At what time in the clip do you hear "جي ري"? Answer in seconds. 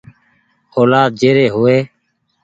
1.19-1.45